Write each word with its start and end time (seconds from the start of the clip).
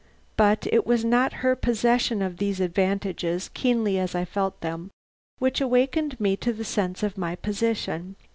"But 0.35 0.65
it 0.71 0.87
was 0.87 1.05
not 1.05 1.31
her 1.45 1.55
possession 1.55 2.23
of 2.23 2.37
these 2.37 2.59
advantages, 2.59 3.51
keenly 3.53 3.99
as 3.99 4.15
I 4.15 4.25
felt 4.25 4.59
them, 4.61 4.89
which 5.37 5.61
awakened 5.61 6.19
me 6.19 6.35
to 6.37 6.51
the 6.51 6.65
sense 6.65 7.03
of 7.03 7.19
my 7.19 7.35
position. 7.35 8.15